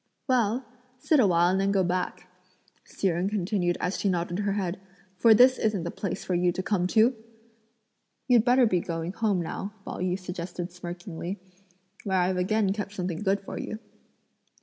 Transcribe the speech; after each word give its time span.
"Well, 0.27 0.65
sit 0.97 1.19
a 1.19 1.27
while 1.27 1.51
and 1.51 1.61
then 1.61 1.71
go 1.71 1.83
back;" 1.83 2.27
Hsi 2.85 3.09
Jen 3.09 3.29
continued 3.29 3.77
as 3.79 3.99
she 3.99 4.09
nodded 4.09 4.39
her 4.39 4.53
head; 4.53 4.79
"for 5.15 5.35
this 5.35 5.59
isn't 5.59 5.83
the 5.83 5.91
place 5.91 6.25
for 6.25 6.33
you 6.33 6.51
to 6.53 6.63
come 6.63 6.87
to!" 6.87 7.13
"You'd 8.27 8.43
better 8.43 8.65
be 8.65 8.79
going 8.79 9.11
home 9.13 9.39
now," 9.43 9.75
Pao 9.85 9.99
yü 9.99 10.17
suggested 10.17 10.71
smirkingly; 10.71 11.37
"where 12.03 12.17
I've 12.17 12.37
again 12.37 12.73
kept 12.73 12.93
something 12.93 13.21
good 13.21 13.41
for 13.41 13.59
you." 13.59 13.77